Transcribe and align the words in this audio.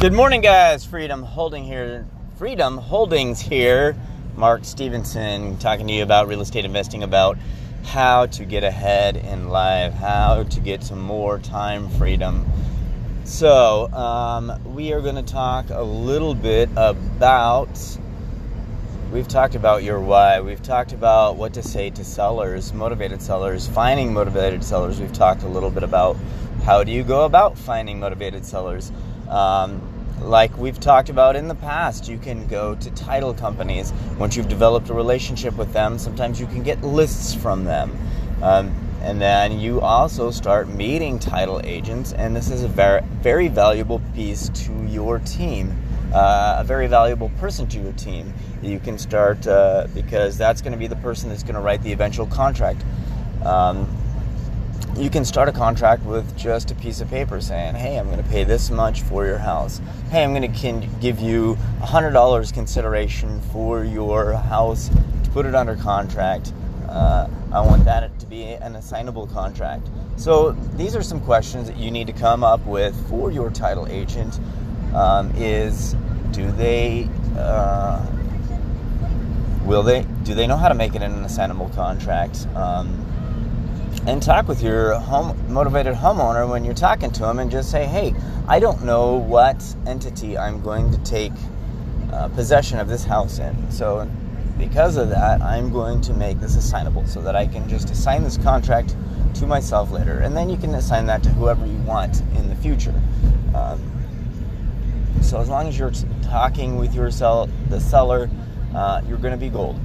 Good 0.00 0.12
morning, 0.12 0.42
guys. 0.42 0.84
Freedom 0.84 1.24
Holding 1.24 1.64
here. 1.64 2.06
Freedom 2.36 2.78
Holdings 2.78 3.40
here. 3.40 3.96
Mark 4.36 4.64
Stevenson 4.64 5.58
talking 5.58 5.88
to 5.88 5.92
you 5.92 6.04
about 6.04 6.28
real 6.28 6.40
estate 6.40 6.64
investing, 6.64 7.02
about 7.02 7.36
how 7.82 8.26
to 8.26 8.44
get 8.44 8.62
ahead 8.62 9.16
in 9.16 9.48
life, 9.48 9.92
how 9.94 10.44
to 10.44 10.60
get 10.60 10.84
some 10.84 11.00
more 11.00 11.40
time 11.40 11.88
freedom. 11.88 12.48
So, 13.24 13.92
um, 13.92 14.52
we 14.72 14.92
are 14.92 15.00
going 15.00 15.16
to 15.16 15.22
talk 15.24 15.70
a 15.70 15.82
little 15.82 16.36
bit 16.36 16.68
about. 16.76 17.98
We've 19.12 19.26
talked 19.26 19.56
about 19.56 19.82
your 19.82 19.98
why. 19.98 20.40
We've 20.40 20.62
talked 20.62 20.92
about 20.92 21.34
what 21.34 21.54
to 21.54 21.62
say 21.62 21.90
to 21.90 22.04
sellers, 22.04 22.72
motivated 22.72 23.20
sellers, 23.20 23.66
finding 23.66 24.12
motivated 24.12 24.62
sellers. 24.62 25.00
We've 25.00 25.12
talked 25.12 25.42
a 25.42 25.48
little 25.48 25.70
bit 25.70 25.82
about 25.82 26.16
how 26.62 26.84
do 26.84 26.92
you 26.92 27.02
go 27.02 27.24
about 27.24 27.58
finding 27.58 27.98
motivated 27.98 28.46
sellers. 28.46 28.92
Um, 29.28 29.82
like 30.20 30.56
we've 30.58 30.80
talked 30.80 31.10
about 31.10 31.36
in 31.36 31.48
the 31.48 31.54
past, 31.54 32.08
you 32.08 32.18
can 32.18 32.46
go 32.48 32.74
to 32.74 32.90
title 32.90 33.34
companies. 33.34 33.92
Once 34.18 34.36
you've 34.36 34.48
developed 34.48 34.90
a 34.90 34.94
relationship 34.94 35.56
with 35.56 35.72
them, 35.72 35.98
sometimes 35.98 36.40
you 36.40 36.46
can 36.46 36.62
get 36.62 36.82
lists 36.82 37.34
from 37.34 37.64
them. 37.64 37.96
Um, 38.42 38.74
and 39.00 39.20
then 39.20 39.60
you 39.60 39.80
also 39.80 40.30
start 40.30 40.68
meeting 40.68 41.18
title 41.18 41.60
agents, 41.62 42.12
and 42.12 42.34
this 42.34 42.50
is 42.50 42.64
a 42.64 42.68
very, 42.68 43.02
very 43.22 43.48
valuable 43.48 44.00
piece 44.14 44.48
to 44.48 44.72
your 44.86 45.20
team, 45.20 45.76
uh, 46.12 46.56
a 46.58 46.64
very 46.64 46.88
valuable 46.88 47.30
person 47.38 47.68
to 47.68 47.80
your 47.80 47.92
team. 47.92 48.34
You 48.60 48.80
can 48.80 48.98
start 48.98 49.46
uh, 49.46 49.86
because 49.94 50.36
that's 50.36 50.62
going 50.62 50.72
to 50.72 50.78
be 50.78 50.88
the 50.88 50.96
person 50.96 51.28
that's 51.28 51.44
going 51.44 51.54
to 51.54 51.60
write 51.60 51.82
the 51.82 51.92
eventual 51.92 52.26
contract. 52.26 52.84
Um, 53.44 53.88
you 54.98 55.08
can 55.10 55.24
start 55.24 55.48
a 55.48 55.52
contract 55.52 56.02
with 56.04 56.36
just 56.36 56.72
a 56.72 56.74
piece 56.74 57.00
of 57.00 57.08
paper 57.08 57.40
saying, 57.40 57.76
"Hey, 57.76 57.98
I'm 57.98 58.06
going 58.06 58.22
to 58.22 58.28
pay 58.28 58.42
this 58.42 58.68
much 58.68 59.02
for 59.02 59.24
your 59.24 59.38
house. 59.38 59.80
Hey, 60.10 60.24
I'm 60.24 60.34
going 60.34 60.52
to 60.52 60.88
give 61.00 61.20
you 61.20 61.56
$100 61.80 62.52
consideration 62.52 63.40
for 63.52 63.84
your 63.84 64.32
house 64.32 64.90
to 65.22 65.30
put 65.30 65.46
it 65.46 65.54
under 65.54 65.76
contract. 65.76 66.52
Uh, 66.88 67.28
I 67.52 67.60
want 67.60 67.84
that 67.84 68.18
to 68.18 68.26
be 68.26 68.44
an 68.44 68.74
assignable 68.74 69.28
contract." 69.28 69.88
So 70.16 70.52
these 70.74 70.96
are 70.96 71.02
some 71.02 71.20
questions 71.20 71.68
that 71.68 71.76
you 71.76 71.92
need 71.92 72.08
to 72.08 72.12
come 72.12 72.42
up 72.42 72.64
with 72.66 72.94
for 73.08 73.30
your 73.30 73.50
title 73.50 73.86
agent. 73.86 74.40
Um, 74.94 75.30
is 75.36 75.94
do 76.32 76.50
they 76.50 77.08
uh, 77.36 78.04
will 79.64 79.84
they 79.84 80.04
do 80.24 80.34
they 80.34 80.48
know 80.48 80.56
how 80.56 80.68
to 80.68 80.74
make 80.74 80.96
it 80.96 81.02
an 81.02 81.24
assignable 81.24 81.68
contract? 81.68 82.48
Um, 82.56 83.04
and 84.08 84.22
talk 84.22 84.48
with 84.48 84.62
your 84.62 84.94
home 84.94 85.36
motivated 85.52 85.94
homeowner 85.94 86.48
when 86.48 86.64
you're 86.64 86.72
talking 86.72 87.10
to 87.10 87.20
them 87.20 87.38
and 87.38 87.50
just 87.50 87.70
say, 87.70 87.84
hey, 87.84 88.14
I 88.48 88.58
don't 88.58 88.82
know 88.82 89.16
what 89.16 89.62
entity 89.86 90.38
I'm 90.38 90.62
going 90.62 90.90
to 90.92 90.98
take 91.04 91.32
uh, 92.10 92.28
possession 92.28 92.78
of 92.78 92.88
this 92.88 93.04
house 93.04 93.38
in. 93.38 93.70
So, 93.70 94.10
because 94.56 94.96
of 94.96 95.10
that, 95.10 95.42
I'm 95.42 95.70
going 95.70 96.00
to 96.00 96.14
make 96.14 96.40
this 96.40 96.56
assignable 96.56 97.06
so 97.06 97.20
that 97.20 97.36
I 97.36 97.46
can 97.46 97.68
just 97.68 97.90
assign 97.90 98.24
this 98.24 98.38
contract 98.38 98.96
to 99.34 99.46
myself 99.46 99.90
later. 99.90 100.20
And 100.20 100.34
then 100.34 100.48
you 100.48 100.56
can 100.56 100.74
assign 100.74 101.04
that 101.06 101.22
to 101.24 101.28
whoever 101.28 101.66
you 101.66 101.76
want 101.80 102.22
in 102.34 102.48
the 102.48 102.56
future. 102.56 102.98
Um, 103.54 103.78
so, 105.20 105.38
as 105.38 105.50
long 105.50 105.68
as 105.68 105.78
you're 105.78 105.92
talking 106.22 106.78
with 106.78 106.94
your 106.94 107.10
sell, 107.10 107.50
the 107.68 107.78
seller, 107.78 108.30
uh, 108.74 109.02
you're 109.06 109.18
going 109.18 109.32
to 109.32 109.38
be 109.38 109.50
gold. 109.50 109.78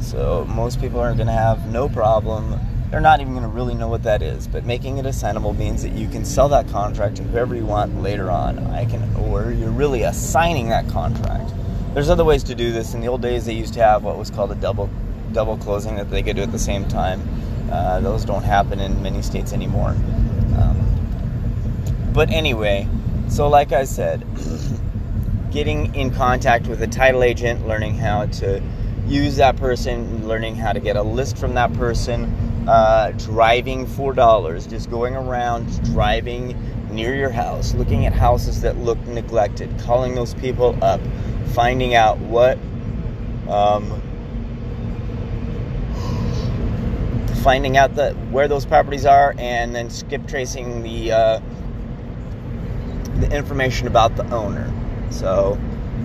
So, 0.00 0.46
most 0.46 0.80
people 0.80 0.98
are 0.98 1.14
going 1.14 1.28
to 1.28 1.32
have 1.32 1.72
no 1.72 1.88
problem 1.88 2.58
they're 2.92 3.00
not 3.00 3.22
even 3.22 3.32
going 3.32 3.42
to 3.42 3.48
really 3.48 3.74
know 3.74 3.88
what 3.88 4.02
that 4.02 4.20
is. 4.20 4.46
But 4.46 4.66
making 4.66 4.98
it 4.98 5.06
assignable 5.06 5.54
means 5.54 5.82
that 5.82 5.92
you 5.92 6.08
can 6.08 6.26
sell 6.26 6.50
that 6.50 6.68
contract 6.68 7.16
to 7.16 7.22
whoever 7.22 7.54
you 7.54 7.64
want 7.64 8.02
later 8.02 8.30
on. 8.30 8.58
I 8.66 8.84
can, 8.84 9.02
or 9.16 9.50
you're 9.50 9.70
really 9.70 10.02
assigning 10.02 10.68
that 10.68 10.86
contract. 10.88 11.54
There's 11.94 12.10
other 12.10 12.22
ways 12.22 12.44
to 12.44 12.54
do 12.54 12.70
this. 12.70 12.92
In 12.92 13.00
the 13.00 13.08
old 13.08 13.22
days, 13.22 13.46
they 13.46 13.54
used 13.54 13.72
to 13.74 13.80
have 13.80 14.04
what 14.04 14.18
was 14.18 14.30
called 14.30 14.52
a 14.52 14.54
double 14.56 14.90
double 15.32 15.56
closing 15.56 15.96
that 15.96 16.10
they 16.10 16.22
could 16.22 16.36
do 16.36 16.42
at 16.42 16.52
the 16.52 16.58
same 16.58 16.86
time. 16.86 17.22
Uh, 17.70 18.00
those 18.00 18.26
don't 18.26 18.42
happen 18.42 18.78
in 18.78 19.02
many 19.02 19.22
states 19.22 19.54
anymore. 19.54 19.96
Um, 20.58 22.10
but 22.12 22.28
anyway, 22.28 22.86
so 23.28 23.48
like 23.48 23.72
I 23.72 23.84
said, 23.84 24.26
getting 25.50 25.94
in 25.94 26.10
contact 26.10 26.66
with 26.66 26.82
a 26.82 26.86
title 26.86 27.22
agent, 27.22 27.66
learning 27.66 27.94
how 27.94 28.26
to 28.26 28.62
use 29.12 29.36
that 29.36 29.56
person, 29.56 30.26
learning 30.26 30.56
how 30.56 30.72
to 30.72 30.80
get 30.80 30.96
a 30.96 31.02
list 31.02 31.36
from 31.36 31.54
that 31.54 31.72
person, 31.74 32.24
uh, 32.66 33.12
driving 33.18 33.86
for 33.86 34.12
dollars, 34.12 34.66
just 34.66 34.90
going 34.90 35.14
around 35.14 35.66
driving 35.92 36.56
near 36.90 37.14
your 37.14 37.30
house, 37.30 37.74
looking 37.74 38.06
at 38.06 38.12
houses 38.12 38.62
that 38.62 38.78
look 38.78 38.98
neglected, 39.06 39.70
calling 39.80 40.14
those 40.14 40.34
people 40.34 40.76
up, 40.82 41.00
finding 41.48 41.94
out 41.94 42.18
what, 42.18 42.58
um, 43.48 44.00
finding 47.42 47.76
out 47.76 47.94
that 47.96 48.14
where 48.30 48.48
those 48.48 48.64
properties 48.64 49.04
are, 49.04 49.34
and 49.38 49.74
then 49.74 49.90
skip 49.90 50.26
tracing 50.26 50.82
the 50.82 51.12
uh, 51.12 51.40
the 53.20 53.30
information 53.36 53.86
about 53.86 54.16
the 54.16 54.24
owner. 54.32 54.72
So 55.10 55.58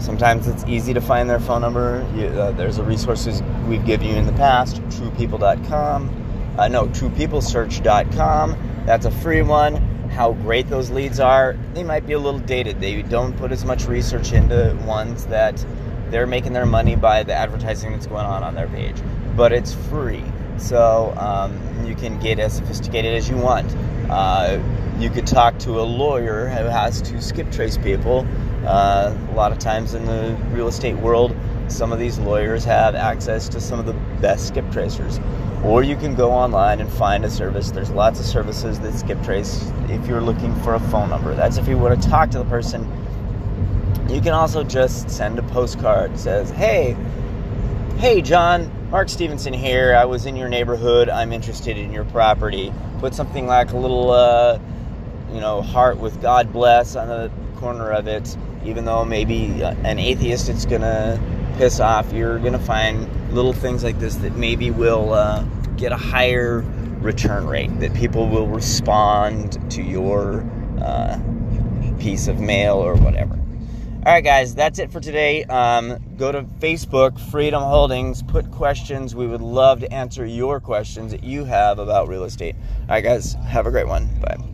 sometimes 0.00 0.46
it's 0.48 0.64
easy 0.64 0.94
to 0.94 1.00
find 1.00 1.28
their 1.28 1.40
phone 1.40 1.60
number. 1.60 2.06
You, 2.14 2.26
uh, 2.26 2.52
there's 2.52 2.78
a 2.78 2.82
resources 2.84 3.42
we've 3.68 3.84
given 3.84 4.08
you 4.08 4.16
in 4.16 4.26
the 4.26 4.32
past, 4.32 4.76
TruePeople.com 4.82 6.24
uh, 6.58 6.68
no, 6.68 6.86
TruePeopleSearch.com. 6.86 8.82
That's 8.86 9.06
a 9.06 9.10
free 9.10 9.42
one. 9.42 9.76
How 10.10 10.32
great 10.32 10.68
those 10.68 10.90
leads 10.90 11.18
are, 11.18 11.56
they 11.72 11.82
might 11.82 12.06
be 12.06 12.12
a 12.12 12.18
little 12.18 12.38
dated. 12.38 12.80
They 12.80 13.02
don't 13.02 13.36
put 13.36 13.50
as 13.50 13.64
much 13.64 13.86
research 13.86 14.32
into 14.32 14.78
ones 14.86 15.26
that 15.26 15.64
they're 16.10 16.26
making 16.28 16.52
their 16.52 16.66
money 16.66 16.94
by 16.94 17.24
the 17.24 17.34
advertising 17.34 17.90
that's 17.90 18.06
going 18.06 18.24
on 18.24 18.44
on 18.44 18.54
their 18.54 18.68
page. 18.68 18.96
But 19.36 19.52
it's 19.52 19.74
free, 19.74 20.22
so 20.56 21.12
um, 21.16 21.58
you 21.84 21.96
can 21.96 22.20
get 22.20 22.38
as 22.38 22.54
sophisticated 22.54 23.16
as 23.16 23.28
you 23.28 23.36
want. 23.36 23.74
Uh, 24.08 24.62
you 25.00 25.10
could 25.10 25.26
talk 25.26 25.58
to 25.60 25.80
a 25.80 25.82
lawyer 25.82 26.46
who 26.46 26.66
has 26.66 27.02
to 27.02 27.20
skip 27.20 27.50
trace 27.50 27.76
people. 27.76 28.24
Uh, 28.66 29.16
a 29.30 29.34
lot 29.34 29.52
of 29.52 29.58
times 29.58 29.94
in 29.94 30.04
the 30.04 30.36
real 30.50 30.68
estate 30.68 30.96
world, 30.96 31.36
some 31.68 31.92
of 31.92 31.98
these 31.98 32.18
lawyers 32.18 32.64
have 32.64 32.94
access 32.94 33.48
to 33.48 33.60
some 33.60 33.78
of 33.78 33.86
the 33.86 33.94
best 34.20 34.48
skip 34.48 34.70
tracers 34.70 35.18
or 35.64 35.82
you 35.82 35.96
can 35.96 36.14
go 36.14 36.30
online 36.30 36.80
and 36.80 36.90
find 36.92 37.24
a 37.24 37.30
service. 37.30 37.70
There's 37.70 37.90
lots 37.90 38.20
of 38.20 38.26
services 38.26 38.78
that 38.80 38.92
skip 38.92 39.22
trace 39.22 39.72
if 39.88 40.06
you're 40.06 40.20
looking 40.20 40.54
for 40.56 40.74
a 40.74 40.80
phone 40.80 41.08
number. 41.08 41.34
That's 41.34 41.56
if 41.56 41.66
you 41.66 41.78
want 41.78 42.00
to 42.00 42.08
talk 42.08 42.30
to 42.32 42.38
the 42.38 42.44
person. 42.44 42.86
You 44.08 44.20
can 44.20 44.34
also 44.34 44.62
just 44.62 45.08
send 45.08 45.38
a 45.38 45.42
postcard 45.42 46.12
that 46.12 46.18
says, 46.18 46.50
"Hey, 46.50 46.94
hey 47.96 48.20
John, 48.20 48.70
Mark 48.90 49.08
Stevenson 49.08 49.54
here. 49.54 49.96
I 49.96 50.04
was 50.04 50.26
in 50.26 50.36
your 50.36 50.50
neighborhood. 50.50 51.08
I'm 51.08 51.32
interested 51.32 51.78
in 51.78 51.92
your 51.92 52.04
property." 52.04 52.72
Put 52.98 53.14
something 53.14 53.46
like 53.46 53.72
a 53.72 53.78
little 53.78 54.10
uh, 54.10 54.58
you 55.32 55.40
know, 55.40 55.62
heart 55.62 55.98
with 55.98 56.20
God 56.20 56.52
bless 56.52 56.94
on 56.94 57.08
the 57.08 57.30
corner 57.56 57.90
of 57.90 58.06
it, 58.06 58.36
even 58.64 58.84
though 58.84 59.04
maybe 59.04 59.62
an 59.62 59.98
atheist 59.98 60.48
it's 60.48 60.64
to 60.80 61.20
piss 61.56 61.80
off, 61.80 62.12
you're 62.12 62.38
to 62.52 62.58
find 62.58 63.08
little 63.32 63.52
things 63.52 63.84
like 63.84 63.98
this 63.98 64.16
that 64.16 64.36
maybe 64.36 64.70
will 64.70 65.12
uh, 65.12 65.42
get 65.76 65.92
a 65.92 65.96
higher 65.96 66.64
return 67.00 67.46
rate, 67.46 67.78
that 67.80 67.94
people 67.94 68.28
will 68.28 68.46
respond 68.46 69.70
to 69.70 69.82
your 69.82 70.44
uh, 70.80 71.20
piece 71.98 72.28
of 72.28 72.40
mail 72.40 72.76
or 72.76 72.96
whatever. 72.96 73.38
All 74.06 74.12
right, 74.12 74.22
guys, 74.22 74.54
that's 74.54 74.78
it 74.78 74.92
for 74.92 75.00
today. 75.00 75.44
Um, 75.44 75.98
go 76.18 76.30
to 76.30 76.42
Facebook, 76.42 77.18
Freedom 77.30 77.62
Holdings, 77.62 78.22
put 78.22 78.50
questions. 78.50 79.14
We 79.14 79.26
would 79.26 79.40
love 79.40 79.80
to 79.80 79.90
answer 79.90 80.26
your 80.26 80.60
questions 80.60 81.12
that 81.12 81.24
you 81.24 81.44
have 81.44 81.78
about 81.78 82.08
real 82.08 82.24
estate. 82.24 82.54
All 82.82 82.88
right, 82.88 83.02
guys, 83.02 83.32
have 83.46 83.66
a 83.66 83.70
great 83.70 83.88
one. 83.88 84.08
Bye. 84.20 84.53